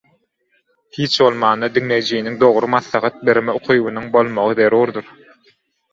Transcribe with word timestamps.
Hiç 0.99 1.17
bolmanda 1.23 1.69
diňleýijiniň 1.75 2.39
dogry 2.45 2.71
maslahat 2.77 3.21
berme 3.31 3.59
ukybynyň 3.61 4.11
bolmagy 4.17 4.57
zerurdyr. 4.65 5.17